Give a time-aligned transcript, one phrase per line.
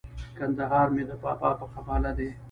[0.37, 2.29] کندهار مي د بابا په قباله دی